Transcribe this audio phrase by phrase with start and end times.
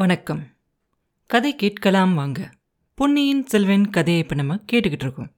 [0.00, 0.40] வணக்கம்.
[1.26, 2.40] கதை கேட்கலாம் வாங்க.
[2.94, 5.30] பொன்னியின் செல்வன் கதையை இப்போ நம்ம கேட்டுக்கிட்டு இருக்கோம்.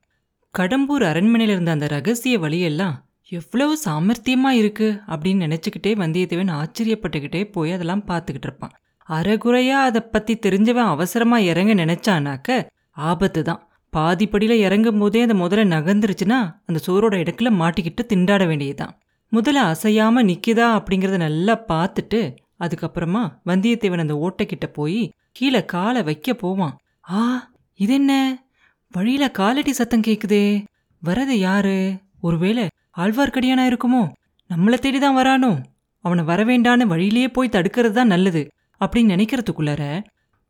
[0.53, 2.95] கடம்பூர் அரண்மனையில் இருந்த அந்த ரகசிய வழியெல்லாம்
[3.29, 8.73] எவ்வளவு சாமர்த்தியமாக இருக்குது அப்படின்னு நினச்சிக்கிட்டே வந்தியத்தேவன் ஆச்சரியப்பட்டுக்கிட்டே போய் அதெல்லாம் பார்த்துக்கிட்டு இருப்பான்.
[9.09, 12.59] அறகுறையாக அதை பற்றி தெரிஞ்சவன் அவசரமாக இறங்க நினச்சானாக்க
[12.91, 13.63] ஆபத்து தான்.
[13.93, 18.93] பாதிப்படியில் இறங்கும் போதே அந்த முதல்ல நகர்ந்துருச்சுன்னா அந்த சோரோட இடத்துல மாட்டிக்கிட்டு திண்டாட வேண்டியதுதான்.
[19.31, 22.21] முதல்ல அசையாமல் நிற்கிதா அப்படிங்கிறத நல்லா பார்த்துட்டு
[22.61, 26.77] அதுக்கப்புறமா வந்தியத்தேவன் அந்த ஓட்டைக்கிட்ட போய் கீழே காலை வைக்க போவான்.
[27.11, 28.43] ஆ இது என்ன
[28.91, 30.65] வழியில காலடி சத்தம் கேக்குதே.
[31.05, 31.97] வரது யாரு?
[32.21, 34.11] ஒருவேளை ஆழ்வார்க்கடியானா இருக்குமோ?
[34.49, 35.63] நம்மள தேடிதான் வரானோ?
[35.99, 38.51] அவனை வரவேண்டான்னு வழியிலேயே போய் தடுக்கிறது தான் நல்லது.
[38.79, 40.03] அப்படின்னு நினைக்கிறதுக்குள்ளார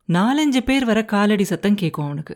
[0.08, 2.34] நாலஞ்சு பேர் வர காலடி சத்தம் கேட்கும் அவனுக்கு.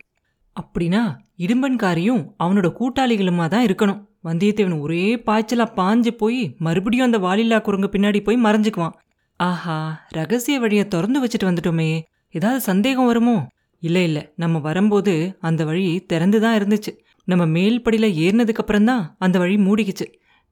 [0.56, 4.06] அப்படின்னா இடும்பன்காரியும் அவனோட கூட்டாளிகளுமா தான் இருக்கணும்.
[4.24, 8.92] வந்தியத்தேவன் ஒரே பாய்ச்சலா பாஞ்சு போய் மறுபடியும் அந்த வாலில்லா குரங்கு பின்னாடி போய் மறைஞ்சுக்குவான்.
[9.40, 11.88] ஆஹா ரகசிய வழியை திறந்து வச்சுட்டு வந்துட்டோமே.
[12.34, 13.34] ஏதாவது சந்தேகம் வருமோ?
[13.82, 14.22] இல்லை இல்லை.
[14.34, 16.92] நம்ம வரும்போது அந்த வழி திறந்து தான் இருந்துச்சு.
[17.24, 20.06] நம்ம மேல் படியில் ஏறினதுக்கப்புறம் தான் அந்த வழி மூடிக்குச்சு.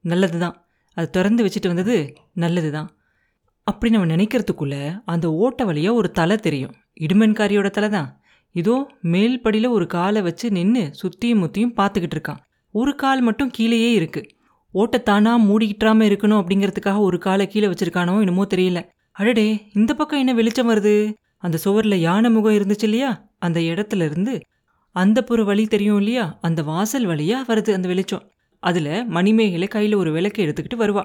[0.05, 0.55] நல்லது தான்.
[0.97, 1.95] அது திறந்து வச்சுட்டு வந்தது
[2.33, 2.89] நல்லது தான்.
[3.67, 6.75] அப்படி நம்ம நினைக்கிறதுக்குள்ள அந்த ஓட்ட வழியாக ஒரு தலை தெரியும்.
[6.99, 8.09] இடுமன்காரியோட தலை தான்.
[8.55, 8.75] இதோ
[9.13, 12.41] மேல் படியில் ஒரு காலை வச்சு நின்று சுற்றியும் முத்தியும் பார்த்துக்கிட்டு இருக்கான்.
[12.75, 14.29] ஒரு கால் மட்டும் கீழேயே இருக்குது
[14.75, 18.85] ஓட்டத்தானா தானா மூடிக்கிட்டாம இருக்கணும் அப்படிங்கிறதுக்காக ஒரு காலை கீழே வச்சிருக்கானோ என்னமோ தெரியல.
[19.11, 21.13] அடடே இந்த பக்கம் என்ன வெளிச்சம் வருது?
[21.37, 23.29] அந்த சுவர்ல யானை முகம் இருந்துச்சு இல்லையா?
[23.39, 24.41] அந்த இடத்துல இருந்து
[24.91, 26.37] அந்த புற வழி தெரியும் இல்லையா?
[26.41, 28.31] அந்த வாசல் வழியா வருது அந்த வெளிச்சம்.
[28.59, 31.03] அதுல மணிமேகலை கையில ஒரு விளக்கு எடுத்துக்கிட்டு வருவா.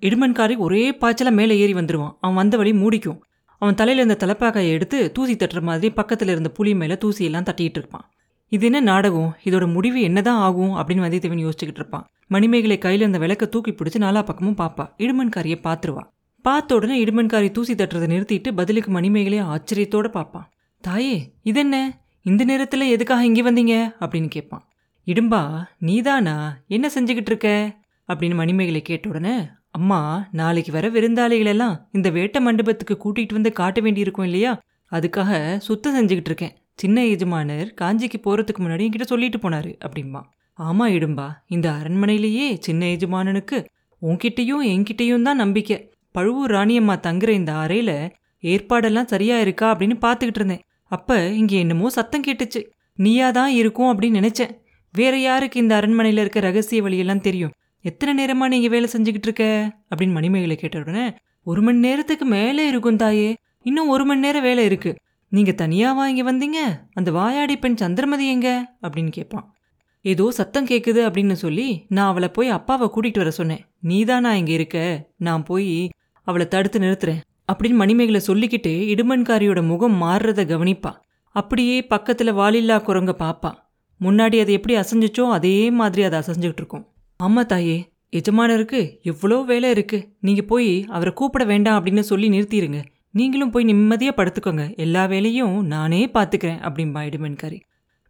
[0.00, 2.12] இடுமன்காரி ஒரே பாய்ச்சல மேலே ஏறி வந்துருவான்.
[2.20, 3.20] அவன் வந்த வழி மூடிக்கும்.
[3.58, 8.10] அவன் தலையில இருந்த தலைப்பாக்கையை எடுத்து தூசி தட்டுற மாதிரி பக்கத்துல இருந்த புளி மேல தூசியெல்லாம் தட்டிட்டு இருப்பான்.
[8.52, 9.36] இது என்ன நாடகம்?
[9.44, 10.76] இதோட முடிவு என்னதான் ஆகும்?
[10.76, 12.06] அப்படின்னு வந்தியத்தேவன் யோசிச்சுக்கிட்டு இருப்பான்.
[12.26, 14.90] மணிமேகலை கையில இருந்த விளக்க தூக்கி பிடிச்சு நாலா பக்கமும் பாப்பா.
[14.98, 16.02] இடுமன்காரியை பாத்துருவா.
[16.42, 22.00] பார்த்த உடனே இடுமன்காரி தூசி தட்டுறதை நிறுத்திட்டு பதிலுக்கு மணிமேகலையை ஆச்சரியத்தோட பார்ப்பான் தாயே இதென்ன?
[22.22, 23.94] இந்த நேரத்துல எதுக்காக இங்கே வந்தீங்க?
[24.00, 24.68] அப்படின்னு கேட்பான்
[25.06, 26.58] இடும்பா நீதானா?
[26.68, 27.76] என்ன செஞ்சுக்கிட்டு இருக்க?
[28.08, 34.24] அப்படின்னு மணிமேகலை கேட்ட உடனே அம்மா நாளைக்கு வர விருந்தாளிகளெல்லாம் இந்த வேட்ட மண்டபத்துக்கு கூட்டிகிட்டு வந்து காட்ட வேண்டியிருக்கும்
[34.24, 34.60] இல்லையா?
[34.90, 36.56] அதுக்காக சுத்தம் செஞ்சுக்கிட்டு இருக்கேன்.
[36.82, 40.22] சின்ன எஜமானர் காஞ்சிக்கு போகிறதுக்கு முன்னாடி என்கிட்ட சொல்லிட்டு போனாரு அப்படிம்பா
[40.58, 41.26] ஆமா இடும்பா.
[41.48, 43.58] இந்த அரண்மனையிலேயே சின்ன எஜமானனுக்கு
[44.02, 45.76] உன்கிட்டயும் என்கிட்டேயும் தான் நம்பிக்கை.
[46.14, 47.96] பழுவூர் ராணியம்மா தங்குற இந்த அறையில்
[48.42, 50.62] ஏற்பாடெல்லாம் சரியா இருக்கா அப்படின்னு பார்த்துக்கிட்டு இருந்தேன்.
[50.90, 52.60] அப்போ இங்கே என்னமோ சத்தம் கேட்டுச்சு.
[52.98, 54.52] நீயா தான் இருக்கும் அப்படின்னு நினைச்சேன்.
[54.94, 57.54] வேற யாருக்கு இந்த அரண்மனையில் இருக்க ரகசிய வழியெல்லாம் தெரியும்?
[57.84, 59.46] எத்தனை நேரமா நீங்கள் வேலை செஞ்சுக்கிட்டு இருக்க?
[59.90, 61.06] அப்படின்னு மணிமேகலை கேட்ட உடனே
[61.46, 63.30] ஒரு மணி நேரத்துக்கு மேலே இருக்கும் தாயே.
[63.68, 64.98] இன்னும் ஒரு மணி நேரம் வேலை இருக்குது
[65.32, 66.58] நீங்க தனியாவா வாங்கி வந்தீங்க.
[66.94, 68.48] அந்த வாயாடி பெண் சந்திரமதி எங்க?
[68.82, 69.54] அப்படின்னு கேட்பான்.
[70.00, 73.62] ஏதோ சத்தம் கேட்குது அப்படின்னு சொல்லி நான் அவளை போய் அப்பாவை கூட்டிகிட்டு வர சொன்னேன்.
[73.82, 75.08] நீதாண்ணா இங்கே இருக்க?
[75.16, 75.90] நான் போய்
[76.22, 77.20] அவளை தடுத்து நிறுத்துறேன்.
[77.52, 80.92] அப்படின்னு மணிமேகலை சொல்லிக்கிட்டு இடுமன்காரியோட முகம் மாறுறத கவனிப்பா.
[81.36, 83.52] அப்படியே பக்கத்தில் வாலில்லா குரங்க பாப்பா.
[84.00, 86.86] முன்னாடி அதை எப்படி அசைஞ்சிச்சோ அதே மாதிரி அதை அசைஞ்சுக்கிட்டு இருக்கும்.
[87.16, 87.78] ஆமாம் தாயே
[88.12, 92.80] எஜமானருக்கு எவ்வளோ வேலை இருக்குது நீங்கள் போய் அவரை கூப்பிட வேண்டாம் அப்படின்னு சொல்லி நிறுத்திடுங்க
[93.14, 94.76] நீங்களும் போய் நிம்மதியாக படுத்துக்கோங்க.
[94.76, 97.58] எல்லா வேலையும் நானே பார்த்துக்கிறேன் அப்படின்பா இடுமன்காரி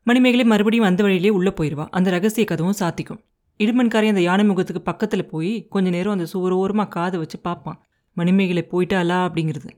[0.03, 3.21] மணிமேகலை மறுபடியும் அந்த வழியிலே உள்ளே போயிடுவா அந்த ரகசிய கதவும் சாத்திக்கும்.
[3.61, 7.79] இடுமன்காரி அந்த யானை முகத்துக்கு பக்கத்தில் போய் கொஞ்ச நேரம் அந்த சுவர் ஓரமாக காதை வச்சு பார்ப்பான்
[8.17, 9.71] மணிமேகலை போயிட்டாளா அப்படிங்கிறது.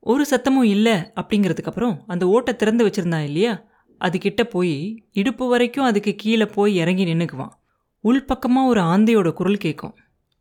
[0.00, 3.52] ஒரு சத்தமும் இல்லை அப்படிங்கிறதுக்கப்புறம் அந்த ஓட்டை திறந்து வச்சிருந்தான் இல்லையா?
[4.00, 7.54] அது கிட்ட போய் இடுப்பு வரைக்கும் அதுக்கு கீழே போய் இறங்கி நின்னுக்குவான்.
[8.04, 9.94] உள்பக்கமாக ஒரு ஆந்தையோட குரல் கேட்கும்.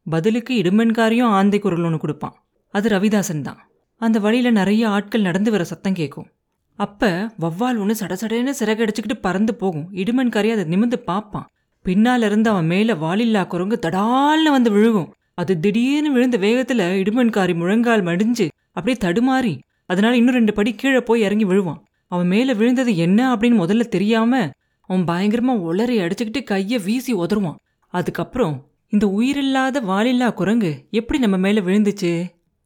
[0.06, 2.36] பதிலுக்கு இடுமன்காரியும் ஆந்தை குரல் ஒன்று கொடுப்பான்.
[2.74, 3.60] அது ரவிதாசன் தான்.
[4.02, 6.28] அந்த வழியில நிறைய ஆட்கள் நடந்து வர சத்தம் கேட்கும்
[6.76, 9.88] அப்ப வவ்வால் ஒன்று சடசடன்னு சிறகடிச்சுக்கிட்டு பறந்து போகும்.
[9.94, 11.48] இடுமன்காரி அதை நிமிந்து பார்ப்பான்.
[11.86, 15.10] பின்னால இருந்து அவன் மேல வாலில்லா குரங்கு தடால்னு வந்து விழுகும்.
[15.34, 21.22] அது திடீர்னு விழுந்த வேகத்துல இடுமன்காரி முழங்கால் மடிஞ்சு அப்படியே தடுமாறி அதனால இன்னும் ரெண்டு படி கீழே போய்
[21.22, 21.82] இறங்கி விழுவான்.
[22.08, 24.50] அவன் மேல விழுந்தது என்ன அப்படின்னு முதல்ல தெரியாம
[24.82, 27.60] அவன் பயங்கரமா உளறி அடிச்சுக்கிட்டு கைய வீசி உதறுவான்.
[27.88, 28.56] அதுக்கப்புறம்
[28.88, 32.12] இந்த உயிரில்லாத வாலில்லா குரங்கு எப்படி நம்ம மேல விழுந்துச்சு?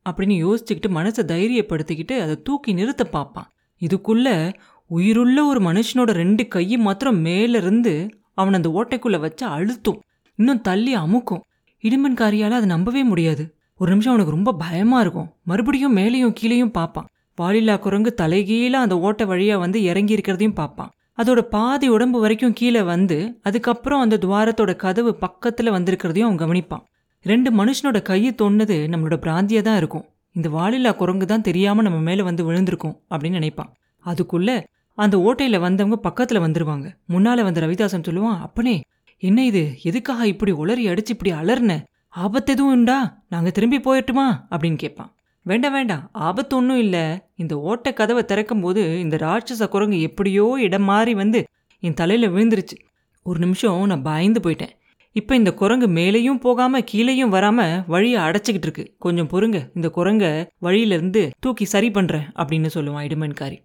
[0.10, 3.52] அப்படின்னு யோசிச்சுக்கிட்டு மனசை தைரியப்படுத்திக்கிட்டு அதை தூக்கி நிறுத்த பார்ப்பான்.
[3.82, 4.54] இதுக்குள்ள
[4.88, 10.00] உயிருள்ள ஒரு மனுஷனோட ரெண்டு கையை மாத்திரம் மேல இருந்து அவன் அந்த ஓட்டைக்குள்ள வச்சு அழுத்தும்.
[10.36, 11.42] இன்னும் தள்ளி அமுக்கும்.
[11.84, 13.56] இடுமன்காரியால் அதை நம்பவே முடியாது.
[13.78, 15.30] ஒரு நிமிஷம் அவனுக்கு ரொம்ப பயமா இருக்கும்.
[15.44, 17.08] மறுபடியும் மேலேயும் கீழேயும் பார்ப்பான்.
[17.42, 20.92] வாலில்லா குரங்கு தலைகீழ அந்த ஓட்டை வழியா வந்து இறங்கி இருக்கிறதையும் பார்ப்பான்.
[21.18, 26.86] அதோட பாதி உடம்பு வரைக்கும் கீழே வந்து அதுக்கப்புறம் அந்த துவாரத்தோட கதவு பக்கத்துல வந்திருக்கிறதையும் அவன் கவனிப்பான்.
[27.26, 30.06] ரெண்டு மனுஷனோட கையை தொன்னது நம்மளோட பிராந்தியா தான் இருக்கும்.
[30.32, 33.72] இந்த வாலில்லா குரங்கு தான் தெரியாமல் நம்ம மேலே வந்து விழுந்திருக்கும் அப்படின்னு நினைப்பான்.
[34.06, 34.56] அதுக்குள்ளே
[34.98, 36.88] அந்த ஓட்டையில் வந்தவங்க பக்கத்தில் வந்துருவாங்க.
[37.06, 38.84] முன்னால் வந்த ரவிதாசன் சொல்லுவான் அப்பனே
[39.20, 39.78] என்ன இது?
[39.84, 43.24] எதுக்காக இப்படி உளறி அடிச்சு இப்படி அலர்ன ஆபத்து எதுவும் உண்டா?
[43.30, 44.26] நாங்கள் திரும்பி போயிட்டுமா?
[44.52, 45.12] அப்படின்னு கேட்பான்.
[45.46, 46.10] வேண்டாம் வேண்டாம்.
[46.12, 47.04] ஆபத்து ஒன்றும் இல்லை.
[47.36, 51.48] இந்த ஓட்டை கதவை திறக்கும் போது இந்த ராட்சச குரங்கு எப்படியோ இடம் மாறி வந்து
[51.80, 52.78] என் தலையில் விழுந்துருச்சு.
[53.24, 54.76] ஒரு நிமிஷம் நான் பயந்து போயிட்டேன்.
[55.16, 57.60] இப்போ இந்த குரங்கு மேலேயும் போகாம கீழேயும் வராம
[57.94, 58.84] வழியை அடைச்சிக்கிட்டு இருக்கு.
[58.98, 59.58] கொஞ்சம் பொறுங்க.
[59.76, 60.26] இந்த குரங்க
[60.66, 63.58] வழியிலிருந்து தூக்கி சரி பண்றேன் அப்படின்னு சொல்லுவான் இடுமன்காரி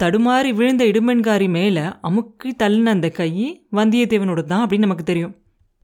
[0.00, 3.30] தடுமாறி விழுந்த இடுமன்காரி மேல அமுக்கி தள்ளின அந்த கை
[3.78, 5.34] வந்தியத்தேவனோட தான் அப்படின்னு நமக்கு தெரியும்.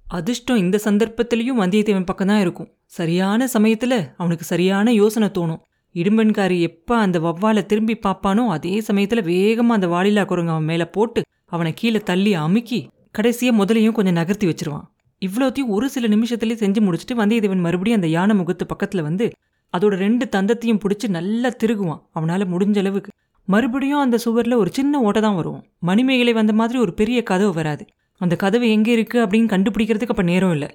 [0.06, 2.70] அதிர்ஷ்டம் இந்த சந்தர்ப்பத்திலையும் வந்தியத்தேவன் பக்கம் தான் இருக்கும்.
[2.98, 5.60] சரியான சமயத்துல அவனுக்கு சரியான யோசனை தோணும்.
[5.94, 11.22] இடும்பன்காரி எப்ப அந்த வவ்வாலை திரும்பி பார்ப்பானோ அதே சமயத்துல வேகமா அந்த வாலிலா குரங்கு அவன் மேல போட்டு
[11.46, 12.80] அவனை கீழே தள்ளி அமுக்கி
[13.10, 14.86] கடைசியாக முதலையும் கொஞ்சம் நகர்த்தி வச்சிருவான்.
[15.22, 19.26] இவ்வளோத்தையும் ஒரு சில நிமிஷத்துலேயே செஞ்சு முடிச்சுட்டு வந்தியத்தேவன் மறுபடியும் அந்த யானை முகத்து பக்கத்தில் வந்து
[19.74, 22.00] அதோட ரெண்டு தந்தத்தையும் பிடிச்சி நல்லா திருகுவான்.
[22.18, 23.10] அவனால் முடிஞ்ச அளவுக்கு.
[23.48, 25.60] மறுபடியும் அந்த சுவரில் ஒரு சின்ன ஓட்டை தான் வரும்.
[25.88, 27.84] மணிமேகலை வந்த மாதிரி ஒரு பெரிய கதவு வராது.
[28.20, 30.68] அந்த கதவு எங்கே இருக்குது அப்படின்னு கண்டுபிடிக்கிறதுக்கு அப்போ நேரம் இல்லை.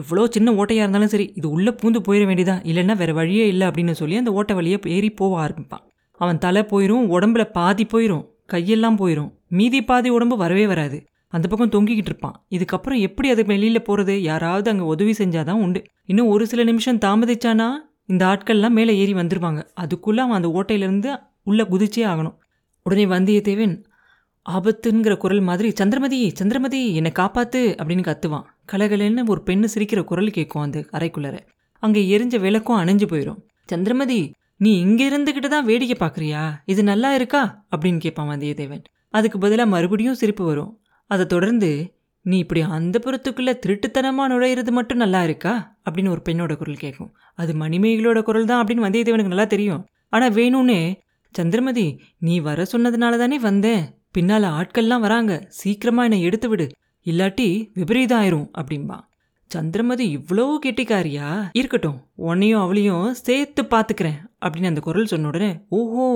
[0.00, 3.94] இவ்வளோ சின்ன ஓட்டையாக இருந்தாலும் சரி இது உள்ளே பூந்து போயிட வேண்டியதா இல்லைன்னா வேறு வழியே இல்லை அப்படின்னு
[4.00, 5.84] சொல்லி அந்த ஓட்டை வழியை ஏறி போக ஆரம்பிப்பான்.
[6.20, 10.98] அவன் தலை போயிடும் உடம்புல பாதி போயிடும் கையெல்லாம் போயிடும் மீதி பாதி உடம்பு வரவே வராது.
[11.34, 12.36] அந்த பக்கம் தொங்கிக்கிட்டு இருப்பான்.
[12.56, 15.80] இதுக்கப்புறம் எப்படி அது வெளியில் போகிறது யாராவது அங்கே உதவி செஞ்சாதான் உண்டு.
[16.06, 17.68] இன்னும் ஒரு சில நிமிஷம் தாமதிச்சானா
[18.12, 19.60] இந்த ஆட்கள்லாம் மேலே ஏறி வந்துருவாங்க.
[19.82, 21.10] அதுக்குள்ளே அவன் அந்த ஓட்டையிலேருந்து
[21.42, 22.36] உள்ளே குதிச்சே ஆகணும்.
[22.86, 23.74] உடனே வந்தியத்தேவன்
[24.46, 28.46] ஆபத்துங்கிற குரல் மாதிரி சந்திரமதி சந்திரமதி என்னை காப்பாத்து அப்படின்னு கத்துவான்.
[28.72, 31.36] கலகலன்னு ஒரு பெண்ணு சிரிக்கிற குரல் கேட்கும் அந்த அறைக்குள்ளர.
[31.82, 34.20] அங்கே எரிஞ்ச விளக்கும் அணைஞ்சு போயிடும் சந்திரமதி
[34.56, 36.42] நீ இங்கே இருந்துகிட்டு தான் வேடிக்கை பார்க்குறியா
[36.72, 37.42] இது நல்லா இருக்கா?
[37.72, 38.84] அப்படின்னு கேட்பான் வந்தியத்தேவன்.
[39.10, 40.72] அதுக்கு பதிலாக மறுபடியும் சிரிப்பு வரும்.
[41.10, 41.70] அதை தொடர்ந்து
[42.26, 45.52] நீ இப்படி அந்த புறத்துக்குள்ளே திருட்டுத்தனமாக நுழையிறது மட்டும் நல்லா இருக்கா?
[45.86, 49.82] அப்படின்னு ஒரு பெண்ணோட குரல் கேட்கும் அது மணிமேகலோட குரல் தான் அப்படின்னு வந்தியத்தேவனுக்கு நல்லா தெரியும்.
[50.08, 50.80] ஆனால் வேணும்னே
[51.34, 51.86] சந்திரமதி
[52.18, 53.84] நீ வர சொன்னதுனால தானே வந்தேன்.
[54.10, 55.32] பின்னால் ஆட்கள்லாம் வராங்க.
[55.60, 56.66] சீக்கிரமாக என்னை எடுத்து விடு.
[57.06, 58.98] இல்லாட்டி விபரீதம் ஆயிரும் அப்படின்பா
[59.50, 61.26] சந்திரமதி இவ்வளோ கெட்டிக்காரியா?
[61.52, 61.98] இருக்கட்டும்
[62.28, 66.06] உன்னையும் அவளையும் சேர்த்து பார்த்துக்கிறேன் அப்படின்னு அந்த குரல் சொன்ன உடனே ஓஹோ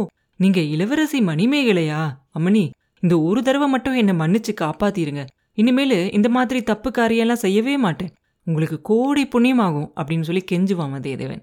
[0.40, 2.00] நீங்கள் இளவரசி மணிமேகலையா?
[2.37, 2.64] அம்மணி
[3.00, 5.23] இந்த ஒரு தடவை மட்டும் என்னை மன்னிச்சு காப்பாத்திருங்க.
[5.55, 8.12] இனிமேல் இந்த மாதிரி தப்பு காரியெல்லாம் செய்யவே மாட்டேன்.
[8.47, 11.43] உங்களுக்கு கோடி புண்ணியமாகும் அப்படின்னு சொல்லி கெஞ்சுவான் வந்தியத்தேவன்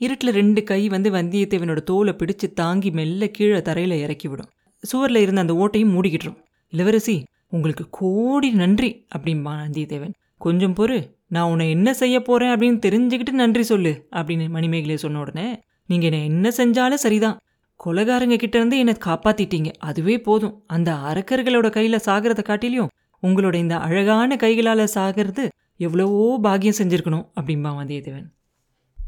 [0.00, 4.50] இருட்டில் ரெண்டு கை வந்து வந்தியத்தேவனோட தோலை பிடிச்சு தாங்கி மெல்ல கீழே தரையில் இறக்கி விடும்.
[4.82, 6.38] சுவரில் இருந்த அந்த ஓட்டையும் மூடிக்கிட்டுரும்.
[6.72, 7.16] இளவரசி
[7.48, 10.14] உங்களுக்கு கோடி நன்றி அப்படின்பா வந்தியத்தேவன்.
[10.38, 10.98] கொஞ்சம் பொறு
[11.28, 15.46] நான் உன்னை என்ன செய்ய போகிறேன் அப்படின்னு தெரிஞ்சுக்கிட்டு நன்றி சொல்லு அப்படின்னு மணிமேகலையை சொன்ன உடனே
[15.90, 17.38] நீங்கள் என்னை என்ன செஞ்சாலும் சரிதான்.
[17.84, 19.72] கொலகாரங்க கிட்ட இருந்து என்னை காப்பாத்திட்டீங்க.
[19.78, 20.62] அதுவே போதும்.
[20.66, 22.92] அந்த அரக்கர்களோட கையில சாகிறத காட்டிலையும்
[23.22, 28.26] உங்களோட இந்த அழகான கைகளால சாகிறது எவ்வளவோ பாக்கியம் செஞ்சிருக்கணும் அப்படின்பா வந்தியத்தேவன்.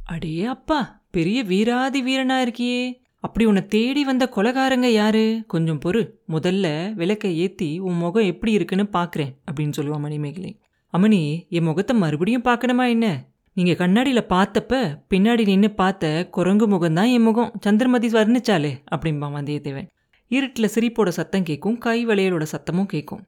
[0.04, 2.80] அடே அப்பா பெரிய வீராதி வீரனா இருக்கியே.
[3.20, 5.44] அப்படி உன்னை தேடி வந்த கொலகாரங்க யாரு?
[5.46, 6.10] கொஞ்சம் பொறு.
[6.28, 10.60] முதல்ல விளக்கை ஏத்தி உன் முகம் எப்படி இருக்குன்னு பாக்குறேன் அப்படின்னு சொல்லுவான் மணிமேகலை.
[10.92, 13.24] அமனி என் முகத்தை மறுபடியும் பார்க்கணுமா என்ன?
[13.58, 17.52] நீங்க கண்ணாடியில பார்த்தப்ப பின்னாடி நின்று பார்த்த குரங்கு முகம்தான் என் முகம்.
[17.60, 19.88] சந்திரமதி வர்ணிச்சாலே அப்படிம்பான் வந்தியத்தேவன்.
[20.28, 23.24] இருட்டில் சிரிப்போட சத்தம் கேட்கும் கை வளையலோட சத்தமும் கேட்கும்.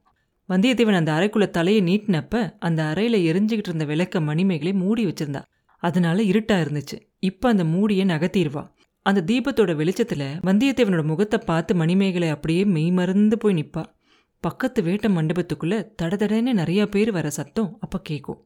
[0.49, 5.41] வந்தியத்தேவன் அந்த அறைக்குள்ள தலையை நீட்டினப்ப அந்த அறையில எரிஞ்சுக்கிட்டு இருந்த விளக்க மணிமேகலை மூடி வச்சிருந்தா.
[5.77, 6.99] அதனால இருட்டா இருந்துச்சு.
[7.19, 8.69] இப்ப அந்த மூடியை நகர்த்திடுவா.
[9.01, 13.85] அந்த தீபத்தோட வெளிச்சத்துல வந்தியத்தேவனோட முகத்தை பார்த்து மணிமேகலை அப்படியே மெய்மறந்து போய் நிப்பா.
[14.39, 18.45] பக்கத்து வேட்ட மண்டபத்துக்குள்ள தடதடன்னு நிறைய பேர் வர சத்தம் அப்ப கேட்கும்.